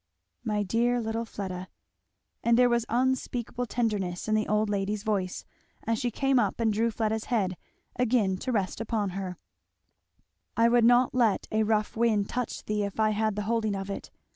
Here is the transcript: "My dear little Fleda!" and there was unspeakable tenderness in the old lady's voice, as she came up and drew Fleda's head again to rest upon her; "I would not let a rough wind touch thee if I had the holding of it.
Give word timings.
"My 0.43 0.63
dear 0.63 0.99
little 0.99 1.25
Fleda!" 1.25 1.67
and 2.43 2.57
there 2.57 2.69
was 2.71 2.87
unspeakable 2.89 3.67
tenderness 3.67 4.27
in 4.27 4.33
the 4.33 4.47
old 4.47 4.67
lady's 4.67 5.03
voice, 5.03 5.45
as 5.85 5.99
she 5.99 6.09
came 6.09 6.39
up 6.39 6.59
and 6.59 6.73
drew 6.73 6.89
Fleda's 6.89 7.25
head 7.25 7.55
again 7.97 8.37
to 8.37 8.51
rest 8.51 8.81
upon 8.81 9.11
her; 9.11 9.37
"I 10.57 10.69
would 10.69 10.85
not 10.85 11.13
let 11.13 11.45
a 11.51 11.61
rough 11.61 11.95
wind 11.95 12.27
touch 12.29 12.63
thee 12.65 12.81
if 12.81 12.99
I 12.99 13.11
had 13.11 13.35
the 13.35 13.43
holding 13.43 13.75
of 13.75 13.91
it. 13.91 14.09